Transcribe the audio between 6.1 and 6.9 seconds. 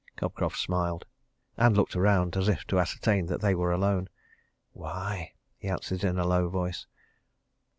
a low voice.